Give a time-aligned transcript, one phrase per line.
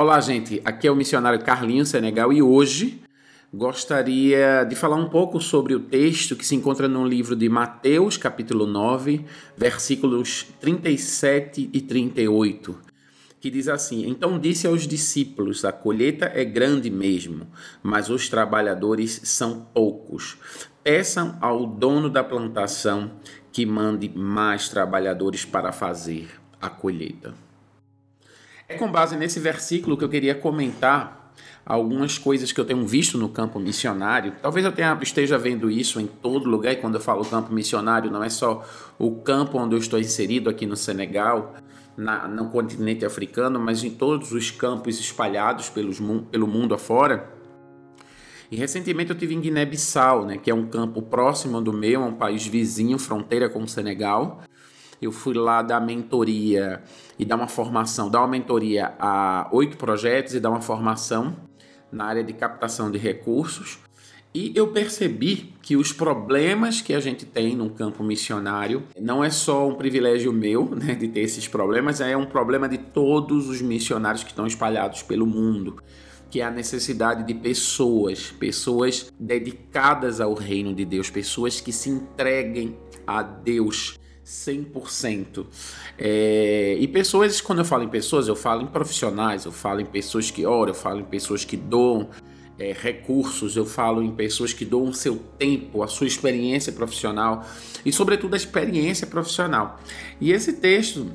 [0.00, 0.62] Olá, gente.
[0.64, 3.02] Aqui é o missionário Carlinho Senegal e hoje
[3.52, 8.16] gostaria de falar um pouco sobre o texto que se encontra no livro de Mateus,
[8.16, 9.24] capítulo 9,
[9.56, 12.78] versículos 37 e 38,
[13.40, 17.48] que diz assim: Então disse aos discípulos: A colheita é grande mesmo,
[17.82, 20.36] mas os trabalhadores são poucos.
[20.84, 23.10] Peçam ao dono da plantação
[23.50, 26.28] que mande mais trabalhadores para fazer
[26.60, 27.47] a colheita.
[28.68, 31.32] É com base nesse versículo que eu queria comentar
[31.64, 34.34] algumas coisas que eu tenho visto no campo missionário.
[34.42, 38.10] Talvez eu tenha, esteja vendo isso em todo lugar, e quando eu falo campo missionário,
[38.10, 38.62] não é só
[38.98, 41.54] o campo onde eu estou inserido aqui no Senegal,
[41.96, 45.98] na, no continente africano, mas em todos os campos espalhados pelos,
[46.30, 47.32] pelo mundo afora.
[48.50, 52.04] E recentemente eu tive em Guiné-Bissau, né, que é um campo próximo do meu, é
[52.04, 54.42] um país vizinho, fronteira com o Senegal.
[55.00, 56.82] Eu fui lá dar mentoria
[57.18, 61.36] e dar uma formação, dar uma mentoria a oito projetos e dar uma formação
[61.90, 63.78] na área de captação de recursos.
[64.34, 69.30] E eu percebi que os problemas que a gente tem no campo missionário não é
[69.30, 73.62] só um privilégio meu né, de ter esses problemas, é um problema de todos os
[73.62, 75.82] missionários que estão espalhados pelo mundo,
[76.30, 81.88] que é a necessidade de pessoas, pessoas dedicadas ao reino de Deus, pessoas que se
[81.88, 83.98] entreguem a Deus
[84.28, 85.46] 100%.
[85.98, 89.86] É, e pessoas, quando eu falo em pessoas, eu falo em profissionais, eu falo em
[89.86, 92.10] pessoas que oram, eu falo em pessoas que doam
[92.58, 97.46] é, recursos, eu falo em pessoas que doam seu tempo, a sua experiência profissional
[97.86, 99.80] e, sobretudo, a experiência profissional.
[100.20, 101.10] E esse texto.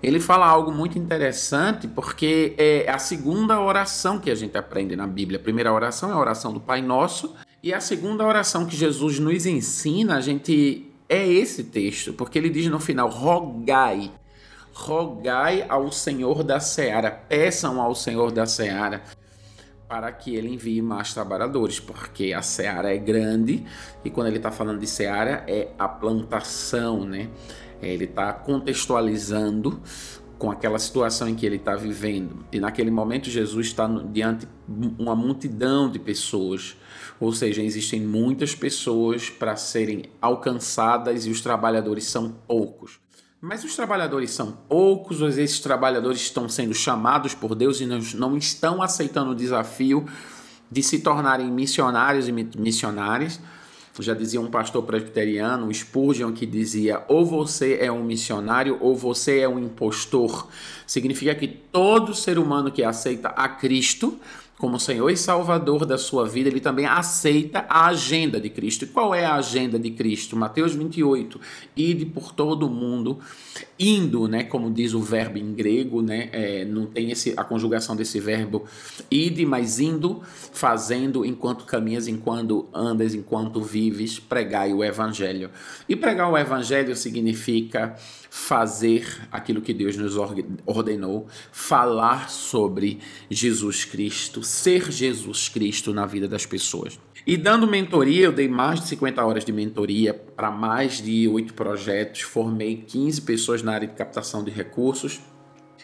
[0.00, 5.08] Ele fala algo muito interessante porque é a segunda oração que a gente aprende na
[5.08, 5.40] Bíblia.
[5.40, 9.18] A primeira oração é a oração do Pai Nosso, e a segunda oração que Jesus
[9.18, 14.10] nos ensina, a gente é esse texto, porque ele diz no final: rogai,
[14.72, 19.02] rogai ao Senhor da seara, peçam ao Senhor da seara
[19.86, 23.62] para que ele envie mais trabalhadores, porque a seara é grande
[24.02, 27.28] e quando ele está falando de seara é a plantação, né?
[27.82, 29.82] Ele está contextualizando
[30.38, 32.42] com aquela situação em que ele está vivendo.
[32.50, 36.74] E naquele momento Jesus está diante de uma multidão de pessoas,
[37.22, 42.98] ou seja, existem muitas pessoas para serem alcançadas e os trabalhadores são poucos.
[43.40, 48.36] Mas os trabalhadores são poucos, ou esses trabalhadores estão sendo chamados por Deus e não
[48.36, 50.04] estão aceitando o desafio
[50.68, 53.38] de se tornarem missionários e missionárias
[54.00, 59.40] já dizia um pastor presbiteriano, Spurgeon, que dizia: ou você é um missionário ou você
[59.40, 60.48] é um impostor.
[60.86, 64.18] Significa que todo ser humano que aceita a Cristo
[64.62, 68.84] como Senhor e Salvador da sua vida, ele também aceita a agenda de Cristo.
[68.84, 70.36] E qual é a agenda de Cristo?
[70.36, 71.40] Mateus 28,
[71.74, 73.18] ide por todo o mundo,
[73.76, 77.96] indo, né, como diz o verbo em grego, né, é, não tem esse, a conjugação
[77.96, 78.64] desse verbo
[79.10, 80.22] ide, mas indo,
[80.52, 85.50] fazendo enquanto caminhas, enquanto andas, enquanto vives, pregai o evangelho.
[85.88, 87.96] E pregar o evangelho significa
[88.30, 90.16] fazer aquilo que Deus nos
[90.64, 97.00] ordenou, falar sobre Jesus Cristo, ser Jesus Cristo na vida das pessoas.
[97.26, 101.54] E dando mentoria, eu dei mais de 50 horas de mentoria para mais de oito
[101.54, 105.20] projetos, formei 15 pessoas na área de captação de recursos.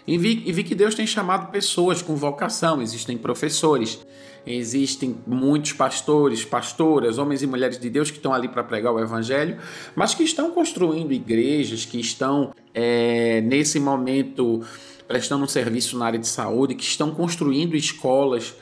[0.06, 4.00] E vi, e vi que Deus tem chamado pessoas com vocação, existem professores,
[4.46, 9.00] existem muitos pastores, pastoras, homens e mulheres de Deus que estão ali para pregar o
[9.00, 9.56] Evangelho,
[9.96, 14.62] mas que estão construindo igrejas, que estão é, nesse momento
[15.08, 18.54] prestando um serviço na área de saúde, que estão construindo escolas.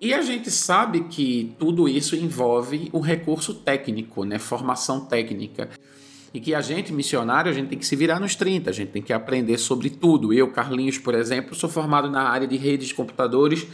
[0.00, 4.38] E a gente sabe que tudo isso envolve o recurso técnico, né?
[4.38, 5.70] formação técnica.
[6.34, 8.90] E que a gente, missionário, a gente tem que se virar nos 30, a gente
[8.90, 10.32] tem que aprender sobre tudo.
[10.32, 13.66] Eu, Carlinhos, por exemplo, sou formado na área de redes de computadores,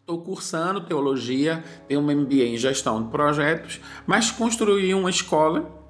[0.00, 5.81] estou cursando teologia, tenho um MBA em gestão de projetos, mas construí uma escola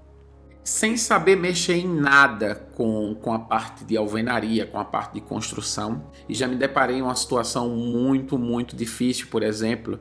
[0.64, 5.20] sem saber mexer em nada com, com a parte de alvenaria, com a parte de
[5.20, 6.04] construção.
[6.28, 10.00] E já me deparei em uma situação muito, muito difícil, por exemplo,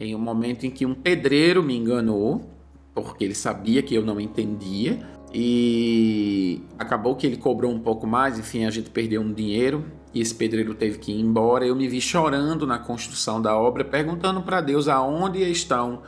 [0.00, 2.48] em um momento em que um pedreiro me enganou,
[2.94, 8.38] porque ele sabia que eu não entendia, e acabou que ele cobrou um pouco mais,
[8.38, 9.84] enfim, a gente perdeu um dinheiro
[10.14, 11.66] e esse pedreiro teve que ir embora.
[11.66, 16.02] Eu me vi chorando na construção da obra, perguntando para Deus aonde estão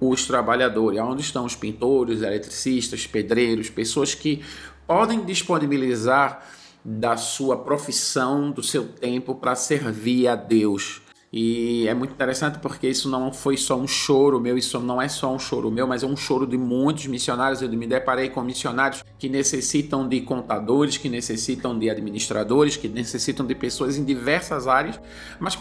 [0.00, 4.42] os trabalhadores, aonde estão os pintores, eletricistas, pedreiros, pessoas que
[4.86, 6.44] podem disponibilizar
[6.84, 11.00] da sua profissão, do seu tempo para servir a Deus.
[11.36, 15.08] E é muito interessante porque isso não foi só um choro meu, isso não é
[15.08, 17.60] só um choro meu, mas é um choro de muitos missionários.
[17.60, 23.44] Eu me deparei com missionários que necessitam de contadores, que necessitam de administradores, que necessitam
[23.44, 25.00] de pessoas em diversas áreas,
[25.40, 25.56] mas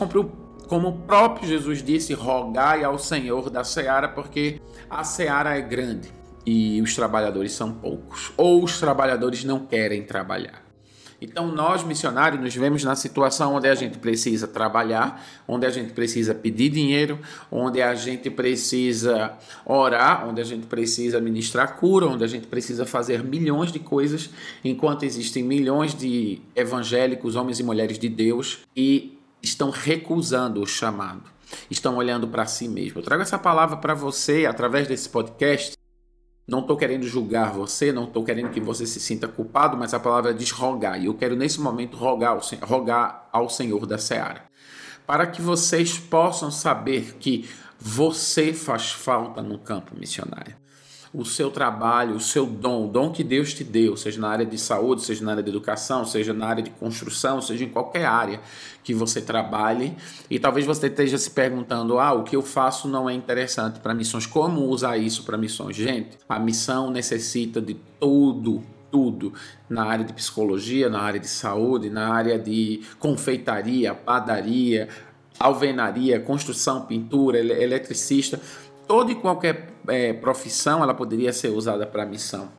[0.67, 6.11] como o próprio Jesus disse, rogai ao Senhor da seara, porque a seara é grande
[6.45, 10.63] e os trabalhadores são poucos, ou os trabalhadores não querem trabalhar.
[11.23, 15.93] Então, nós missionários nos vemos na situação onde a gente precisa trabalhar, onde a gente
[15.93, 17.17] precisa pedir dinheiro,
[17.49, 19.31] onde a gente precisa
[19.65, 24.29] orar, onde a gente precisa ministrar cura, onde a gente precisa fazer milhões de coisas,
[24.65, 29.12] enquanto existem milhões de evangélicos, homens e mulheres de Deus, e
[29.43, 31.23] estão recusando o chamado,
[31.69, 32.99] estão olhando para si mesmo.
[32.99, 35.77] Eu trago essa palavra para você através desse podcast
[36.45, 39.99] não estou querendo julgar você, não estou querendo que você se sinta culpado, mas a
[39.99, 41.01] palavra diz rogar.
[41.01, 44.43] E eu quero nesse momento rogar ao, rogar ao Senhor da Seara.
[45.07, 47.49] Para que vocês possam saber que
[47.79, 50.62] você faz falta no campo missionário
[51.13, 54.45] o seu trabalho, o seu dom, o dom que Deus te deu, seja na área
[54.45, 58.05] de saúde, seja na área de educação, seja na área de construção, seja em qualquer
[58.05, 58.41] área
[58.83, 59.95] que você trabalhe.
[60.27, 63.93] E talvez você esteja se perguntando: ah, o que eu faço não é interessante para
[63.93, 64.25] missões.
[64.25, 65.75] Como usar isso para missões?
[65.75, 69.33] Gente, a missão necessita de tudo, tudo
[69.69, 74.89] na área de psicologia, na área de saúde, na área de confeitaria, padaria,
[75.39, 78.39] alvenaria, construção, pintura, eletricista
[78.87, 82.49] toda e qualquer é, profissão ela poderia ser usada para missão.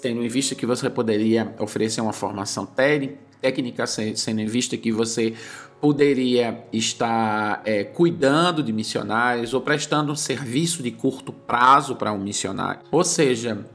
[0.00, 5.34] Tendo em vista que você poderia oferecer uma formação técnica, sendo em vista que você
[5.80, 12.18] poderia estar é, cuidando de missionários ou prestando um serviço de curto prazo para um
[12.18, 12.80] missionário.
[12.90, 13.66] Ou seja,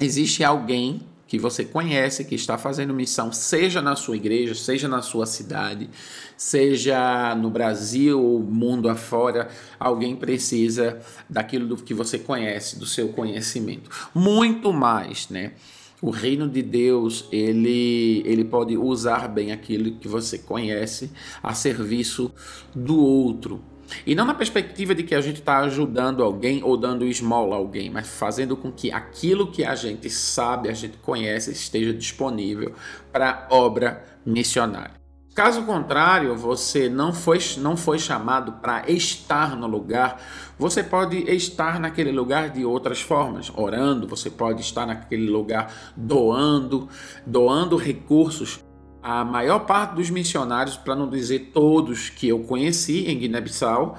[0.00, 1.02] existe alguém
[1.36, 5.90] que você conhece, que está fazendo missão, seja na sua igreja, seja na sua cidade,
[6.34, 9.48] seja no Brasil ou mundo afora,
[9.78, 10.98] alguém precisa
[11.28, 13.90] daquilo do que você conhece, do seu conhecimento.
[14.14, 15.52] Muito mais, né?
[16.00, 21.10] O reino de Deus, ele, ele pode usar bem aquilo que você conhece
[21.42, 22.32] a serviço
[22.74, 23.62] do outro.
[24.06, 27.58] E não na perspectiva de que a gente está ajudando alguém ou dando esmola a
[27.58, 32.74] alguém, mas fazendo com que aquilo que a gente sabe, a gente conhece, esteja disponível
[33.12, 35.06] para obra missionária.
[35.36, 40.18] Caso contrário, você não foi, não foi chamado para estar no lugar,
[40.58, 46.88] você pode estar naquele lugar de outras formas, orando, você pode estar naquele lugar doando,
[47.26, 48.64] doando recursos
[49.08, 53.96] a maior parte dos missionários, para não dizer todos que eu conheci em Guiné-Bissau,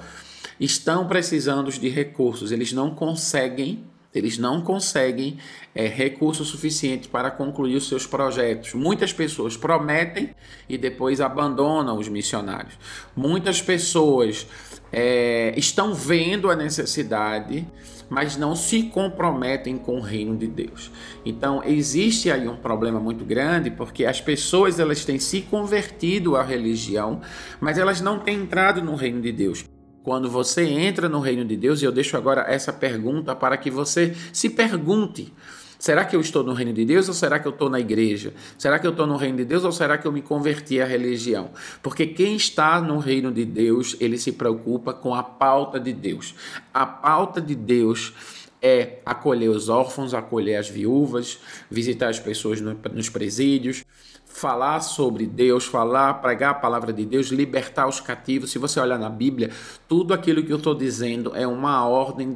[0.60, 2.52] estão precisando de recursos.
[2.52, 3.82] Eles não conseguem,
[4.14, 5.38] eles não conseguem
[5.74, 8.74] é, recursos suficientes para concluir os seus projetos.
[8.74, 10.34] Muitas pessoas prometem
[10.68, 12.74] e depois abandonam os missionários.
[13.16, 14.46] Muitas pessoas
[14.92, 17.66] é, estão vendo a necessidade
[18.08, 20.90] mas não se comprometem com o reino de Deus.
[21.24, 26.42] Então existe aí um problema muito grande porque as pessoas elas têm se convertido à
[26.42, 27.20] religião,
[27.60, 29.64] mas elas não têm entrado no reino de Deus.
[30.02, 33.70] Quando você entra no reino de Deus, e eu deixo agora essa pergunta para que
[33.70, 35.34] você se pergunte:
[35.78, 38.34] Será que eu estou no reino de Deus ou será que eu estou na igreja?
[38.58, 40.84] Será que eu estou no reino de Deus ou será que eu me converti à
[40.84, 41.50] religião?
[41.80, 46.34] Porque quem está no reino de Deus, ele se preocupa com a pauta de Deus.
[46.74, 48.12] A pauta de Deus
[48.60, 51.38] é acolher os órfãos, acolher as viúvas,
[51.70, 53.84] visitar as pessoas nos presídios,
[54.26, 58.50] falar sobre Deus, falar, pregar a palavra de Deus, libertar os cativos.
[58.50, 59.50] Se você olhar na Bíblia,
[59.88, 62.34] tudo aquilo que eu estou dizendo é uma ordem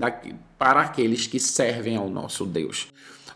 [0.56, 2.86] para aqueles que servem ao nosso Deus.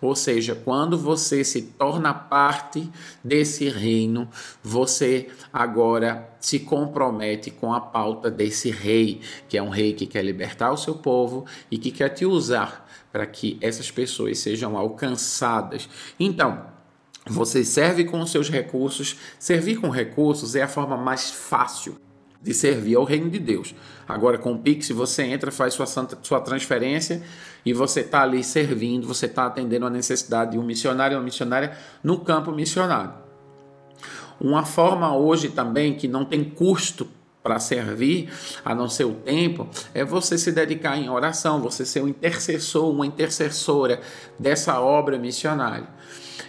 [0.07, 2.89] Ou seja, quando você se torna parte
[3.25, 4.29] desse reino,
[4.63, 10.25] você agora se compromete com a pauta desse rei, que é um rei que quer
[10.25, 15.89] libertar o seu povo e que quer te usar para que essas pessoas sejam alcançadas.
[16.21, 16.67] Então,
[17.27, 19.17] você serve com os seus recursos.
[19.41, 22.06] Servir com recursos é a forma mais fácil
[22.47, 23.75] de servir ao reino de Deus.
[24.09, 25.87] Agora, com o Pix, você entra, faz sua,
[26.23, 27.21] sua transferência
[27.65, 31.77] e você está ali servindo, você está atendendo a necessidade de um missionário ou missionária
[32.05, 33.13] no campo missionário.
[34.41, 37.09] Uma forma hoje também que não tem custo
[37.43, 38.29] para servir,
[38.65, 42.89] a não ser o tempo, é você se dedicar em oração, você ser um intercessor,
[42.91, 44.01] uma intercessora
[44.39, 45.89] dessa obra missionária.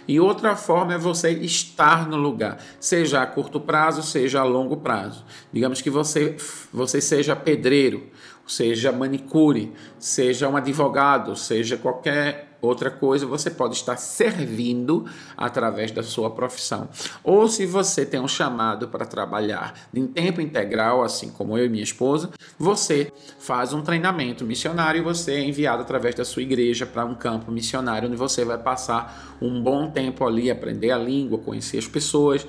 [0.08, 4.78] E outra forma é você estar no lugar, seja a curto prazo, seja a longo
[4.78, 5.22] prazo.
[5.52, 6.34] Digamos que você,
[6.72, 8.06] você seja pedreiro,
[8.46, 16.02] seja manicure, seja um advogado, seja qualquer outra coisa, você pode estar servindo através da
[16.02, 16.88] sua profissão.
[17.22, 21.68] Ou se você tem um chamado para trabalhar em tempo integral, assim como eu e
[21.68, 26.86] minha esposa, você faz um treinamento missionário e você é enviado através da sua igreja
[26.86, 31.38] para um campo missionário onde você vai passar um bom tempo ali, aprender a língua,
[31.38, 32.46] conhecer as pessoas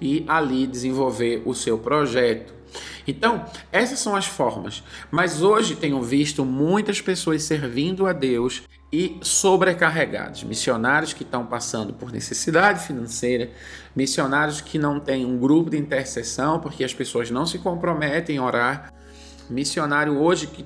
[0.00, 2.54] e ali desenvolver o seu projeto.
[3.06, 4.82] Então, essas são as formas.
[5.10, 8.62] Mas hoje tenho visto muitas pessoas servindo a Deus
[8.92, 10.44] e sobrecarregados.
[10.44, 13.50] Missionários que estão passando por necessidade financeira,
[13.94, 18.38] missionários que não têm um grupo de intercessão porque as pessoas não se comprometem em
[18.38, 18.92] orar,
[19.48, 20.64] missionário hoje que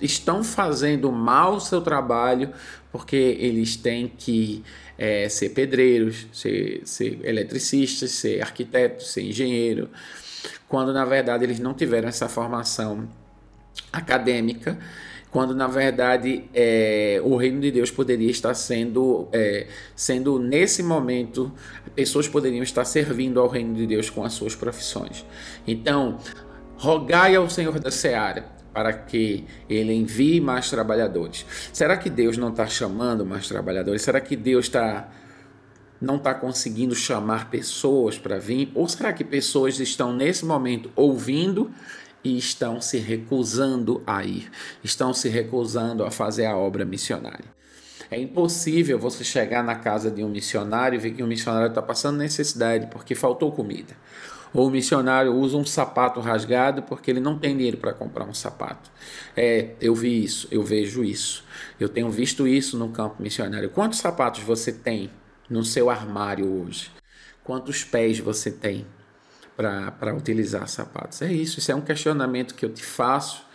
[0.00, 2.52] estão fazendo mal o seu trabalho
[2.90, 4.64] porque eles têm que
[4.98, 9.88] é, ser pedreiros, ser, ser eletricistas, ser arquitetos, ser engenheiro,
[10.68, 13.08] quando na verdade eles não tiveram essa formação
[13.92, 14.76] acadêmica,
[15.30, 21.52] quando na verdade é, o reino de Deus poderia estar sendo, é, sendo nesse momento,
[21.94, 25.24] pessoas poderiam estar servindo ao reino de Deus com as suas profissões.
[25.66, 26.18] Então,
[26.76, 31.44] rogai ao Senhor da Seara para que ele envie mais trabalhadores.
[31.72, 34.02] Será que Deus não está chamando mais trabalhadores?
[34.02, 35.08] Será que Deus está
[36.00, 38.70] não está conseguindo chamar pessoas para vir?
[38.74, 41.72] Ou será que pessoas estão nesse momento ouvindo
[42.22, 44.48] e estão se recusando a ir,
[44.82, 47.46] estão se recusando a fazer a obra missionária?
[48.10, 51.82] É impossível você chegar na casa de um missionário e ver que um missionário está
[51.82, 53.94] passando necessidade porque faltou comida
[54.52, 58.34] ou o missionário usa um sapato rasgado porque ele não tem dinheiro para comprar um
[58.34, 58.90] sapato.
[59.36, 61.44] É, eu vi isso, eu vejo isso.
[61.78, 63.70] Eu tenho visto isso no campo missionário.
[63.70, 65.10] Quantos sapatos você tem
[65.48, 66.90] no seu armário hoje?
[67.44, 68.86] Quantos pés você tem
[69.56, 71.22] para utilizar sapatos?
[71.22, 73.47] É isso, isso é um questionamento que eu te faço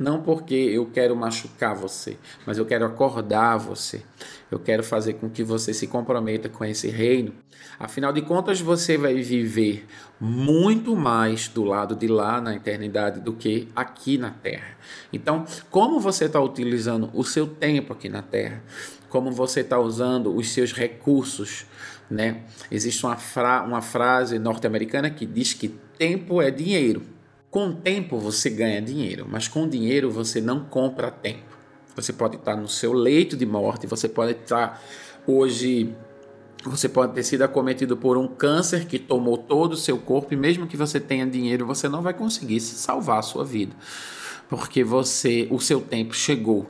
[0.00, 2.16] não porque eu quero machucar você,
[2.46, 4.00] mas eu quero acordar você.
[4.50, 7.34] Eu quero fazer com que você se comprometa com esse reino.
[7.78, 9.86] Afinal de contas, você vai viver
[10.18, 14.74] muito mais do lado de lá na eternidade do que aqui na terra.
[15.12, 18.62] Então, como você está utilizando o seu tempo aqui na terra?
[19.10, 21.66] Como você está usando os seus recursos?
[22.10, 22.44] Né?
[22.70, 27.19] Existe uma, fra uma frase norte-americana que diz que tempo é dinheiro.
[27.50, 31.58] Com tempo você ganha dinheiro, mas com dinheiro você não compra tempo.
[31.96, 34.80] Você pode estar no seu leito de morte, você pode estar
[35.26, 35.94] hoje
[36.64, 40.36] você pode ter sido acometido por um câncer que tomou todo o seu corpo e
[40.36, 43.74] mesmo que você tenha dinheiro, você não vai conseguir salvar a sua vida,
[44.48, 46.68] porque você, o seu tempo chegou.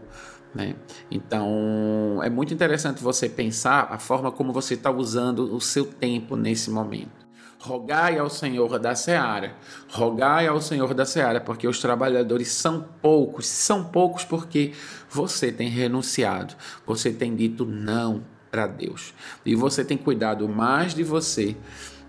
[0.54, 0.76] Né?
[1.10, 6.36] Então é muito interessante você pensar a forma como você está usando o seu tempo
[6.36, 7.19] nesse momento.
[7.60, 9.54] Rogai ao Senhor da seara,
[9.90, 14.72] rogai ao Senhor da seara, porque os trabalhadores são poucos, são poucos porque
[15.10, 16.54] você tem renunciado,
[16.86, 19.12] você tem dito não para Deus
[19.44, 21.54] e você tem cuidado mais de você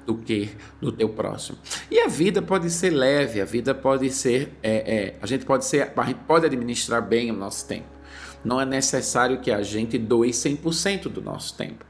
[0.05, 1.57] do que do teu próximo.
[1.89, 5.65] E a vida pode ser leve, a vida pode ser, é, é, a gente pode
[5.65, 7.87] ser, a gente pode administrar bem o nosso tempo.
[8.43, 11.85] Não é necessário que a gente doe 100% do nosso tempo.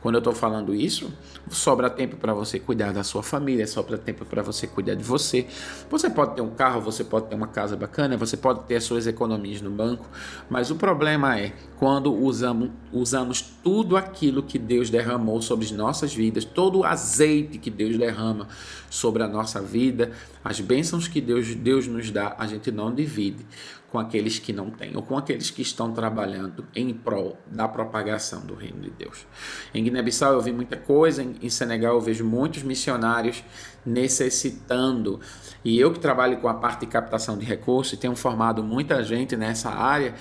[0.00, 1.12] Quando eu estou falando isso,
[1.50, 5.46] sobra tempo para você cuidar da sua família, sobra tempo para você cuidar de você.
[5.90, 8.84] Você pode ter um carro, você pode ter uma casa bacana, você pode ter as
[8.84, 10.08] suas economias no banco,
[10.48, 16.14] mas o problema é quando usamos, usamos tudo aquilo que Deus derramou sobre as nossas
[16.14, 18.48] vidas, todo o azeite que Deus derrama
[18.88, 23.44] sobre a nossa vida, as bênçãos que Deus, Deus nos dá, a gente não divide
[23.90, 28.40] com aqueles que não têm, ou com aqueles que estão trabalhando em prol da propagação
[28.40, 29.26] do reino de Deus.
[29.74, 33.42] Em Guiné-Bissau eu vi muita coisa, em Senegal eu vejo muitos missionários
[33.84, 35.20] necessitando.
[35.64, 39.02] E eu que trabalho com a parte de captação de recursos e tenho formado muita
[39.02, 40.14] gente nessa área,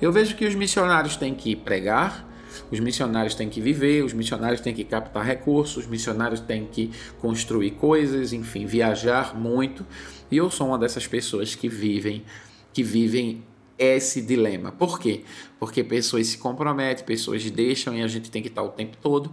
[0.00, 2.26] eu vejo que os missionários têm que pregar,
[2.70, 6.90] os missionários têm que viver, os missionários têm que captar recursos, os missionários têm que
[7.20, 9.86] construir coisas, enfim, viajar muito.
[10.30, 12.24] E eu sou uma dessas pessoas que vivem
[12.72, 13.44] que vivem
[13.78, 14.70] esse dilema.
[14.70, 15.24] Por quê?
[15.58, 19.32] Porque pessoas se comprometem, pessoas deixam e a gente tem que estar o tempo todo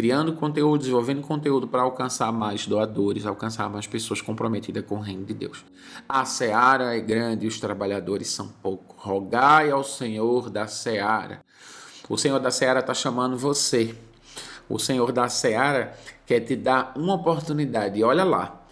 [0.00, 5.24] criando conteúdo, desenvolvendo conteúdo para alcançar mais doadores, alcançar mais pessoas comprometidas com o reino
[5.24, 5.64] de Deus.
[6.08, 8.96] A seara é grande e os trabalhadores são poucos.
[8.96, 11.44] Rogai ao Senhor da seara.
[12.08, 13.94] O Senhor da seara está chamando você.
[14.68, 15.94] O Senhor da seara
[16.24, 17.98] quer te dar uma oportunidade.
[17.98, 18.64] E olha lá,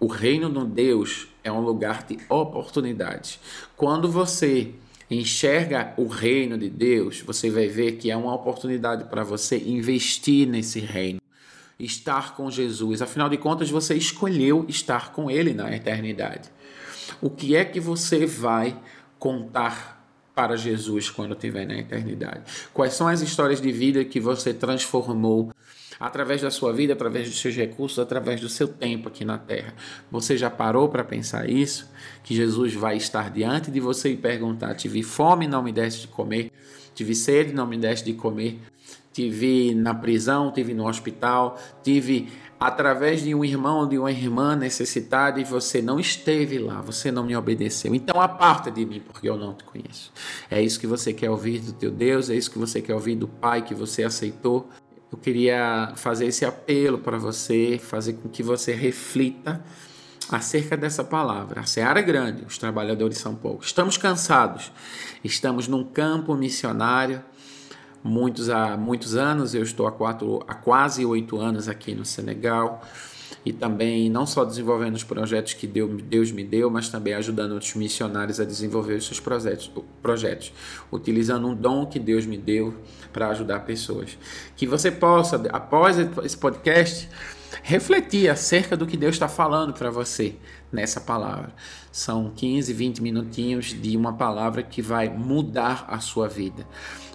[0.00, 3.38] o reino de Deus é um lugar de oportunidade.
[3.76, 4.72] Quando você
[5.10, 10.48] enxerga o reino de Deus, você vai ver que é uma oportunidade para você investir
[10.48, 11.20] nesse reino,
[11.78, 13.02] estar com Jesus.
[13.02, 16.50] Afinal de contas, você escolheu estar com Ele na eternidade.
[17.20, 18.76] O que é que você vai
[19.18, 19.93] contar
[20.34, 22.42] para Jesus quando estiver na eternidade?
[22.72, 25.52] Quais são as histórias de vida que você transformou
[25.98, 29.74] através da sua vida, através dos seus recursos, através do seu tempo aqui na terra?
[30.10, 31.88] Você já parou para pensar isso?
[32.22, 36.08] Que Jesus vai estar diante de você e perguntar: Tive fome, não me deste de
[36.08, 36.50] comer?
[36.94, 38.60] Tive sede, não me deste de comer?
[39.12, 44.56] Tive na prisão, tive no hospital, tive através de um irmão ou de uma irmã
[44.56, 47.94] necessitada e você não esteve lá, você não me obedeceu.
[47.94, 50.12] Então aparta de mim, porque eu não te conheço.
[50.50, 53.16] É isso que você quer ouvir do teu Deus, é isso que você quer ouvir
[53.16, 54.68] do Pai que você aceitou.
[55.10, 59.62] Eu queria fazer esse apelo para você, fazer com que você reflita
[60.30, 61.60] acerca dessa palavra.
[61.60, 63.66] A seara é grande, os trabalhadores são poucos.
[63.66, 64.72] Estamos cansados,
[65.22, 67.22] estamos num campo missionário
[68.04, 69.54] muitos há muitos anos.
[69.54, 72.82] Eu estou há, quatro, há quase oito anos aqui no Senegal
[73.44, 77.74] e também não só desenvolvendo os projetos que Deus me deu, mas também ajudando outros
[77.74, 79.70] missionários a desenvolver os seus projetos,
[80.02, 80.52] projetos
[80.90, 82.74] utilizando um dom que Deus me deu
[83.12, 84.18] para ajudar pessoas.
[84.56, 87.08] Que você possa, após esse podcast,
[87.62, 90.36] refletir acerca do que Deus está falando para você
[90.72, 91.52] nessa palavra.
[91.92, 96.66] São 15, 20 minutinhos de uma palavra que vai mudar a sua vida.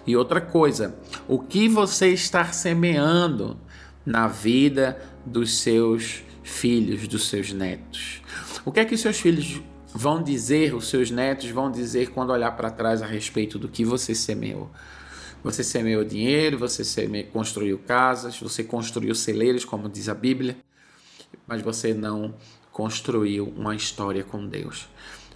[0.06, 0.96] E outra coisa,
[1.28, 3.58] o que você está semeando
[4.04, 8.22] na vida dos seus filhos, dos seus netos?
[8.64, 9.60] O que é que os seus filhos
[9.94, 13.84] vão dizer, os seus netos vão dizer quando olhar para trás a respeito do que
[13.84, 14.70] você semeou?
[15.42, 20.56] Você semeou dinheiro, você semeou, construiu casas, você construiu celeiros, como diz a Bíblia,
[21.46, 22.34] mas você não
[22.70, 24.88] construiu uma história com Deus.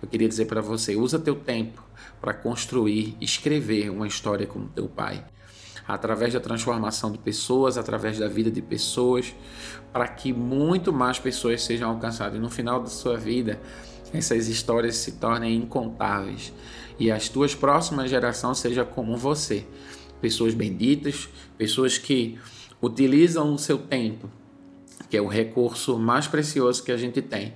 [0.03, 1.83] Eu queria dizer para você, usa teu tempo
[2.21, 5.25] para construir, escrever uma história com teu pai.
[5.87, 9.35] Através da transformação de pessoas, através da vida de pessoas,
[9.93, 12.39] para que muito mais pessoas sejam alcançadas.
[12.39, 13.61] E no final da sua vida,
[14.13, 16.53] essas histórias se tornem incontáveis
[16.99, 19.67] e as tuas próximas gerações sejam como você.
[20.21, 22.39] Pessoas benditas, pessoas que
[22.81, 24.31] utilizam o seu tempo,
[25.11, 27.53] que é o recurso mais precioso que a gente tem,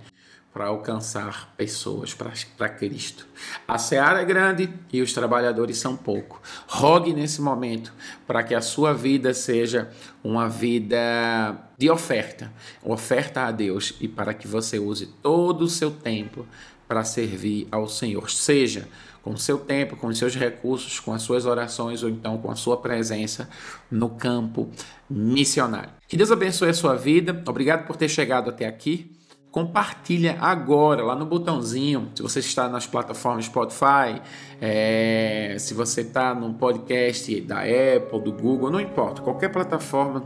[0.52, 3.26] para alcançar pessoas para Cristo.
[3.66, 6.40] A seara é grande e os trabalhadores são pouco.
[6.66, 7.92] Rogue nesse momento
[8.26, 9.90] para que a sua vida seja
[10.24, 12.52] uma vida de oferta,
[12.82, 16.46] oferta a Deus e para que você use todo o seu tempo
[16.88, 18.88] para servir ao Senhor, seja
[19.22, 22.50] com o seu tempo, com os seus recursos, com as suas orações ou então com
[22.50, 23.48] a sua presença
[23.90, 24.70] no campo
[25.08, 25.90] missionário.
[26.08, 27.42] Que Deus abençoe a sua vida.
[27.46, 29.17] Obrigado por ter chegado até aqui
[29.50, 32.10] compartilha agora lá no botãozinho.
[32.14, 34.20] Se você está nas plataformas Spotify,
[34.60, 40.24] é, se você está no podcast da Apple, do Google, não importa, qualquer plataforma,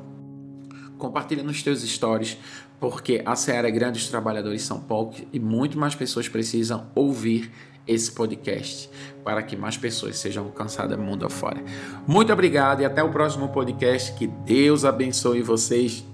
[0.98, 2.36] compartilha nos teus stories,
[2.78, 7.50] porque a Seara é grande, os trabalhadores são poucos e muito mais pessoas precisam ouvir
[7.86, 8.88] esse podcast
[9.24, 11.62] para que mais pessoas sejam alcançadas mundo afora.
[12.06, 14.12] Muito obrigado e até o próximo podcast.
[14.12, 16.04] Que Deus abençoe vocês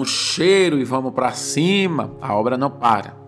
[0.00, 2.12] um cheiro e vamos para cima.
[2.20, 3.25] A obra não para.